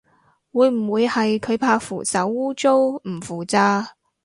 [0.51, 3.89] 會唔會係佢怕扶手污糟唔扶咋